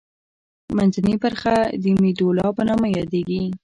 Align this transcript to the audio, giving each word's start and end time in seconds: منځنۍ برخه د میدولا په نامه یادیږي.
منځنۍ 0.77 1.15
برخه 1.23 1.53
د 1.81 1.83
میدولا 2.01 2.47
په 2.57 2.61
نامه 2.69 2.87
یادیږي. 2.97 3.43